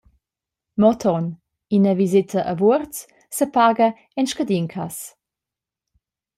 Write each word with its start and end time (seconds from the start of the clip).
Mo 0.81 0.89
ton: 1.03 1.25
Ina 1.77 1.93
viseta 1.99 2.39
a 2.51 2.53
Vuorz 2.59 2.95
sepaga 3.37 3.87
en 4.19 4.29
scadin 4.31 4.67
cass. 4.73 4.97